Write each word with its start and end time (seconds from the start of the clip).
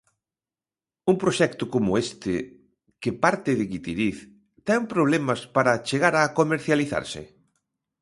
Un 1.11 1.15
proxecto 1.23 1.63
como 1.73 1.91
este, 2.05 2.33
que 3.01 3.11
parte 3.23 3.51
de 3.59 3.65
Guitiriz, 3.73 4.17
ten 4.67 4.81
problemas 4.93 5.39
para 5.55 5.81
chegar 5.87 6.13
a 6.17 6.31
comercializarse? 6.39 7.21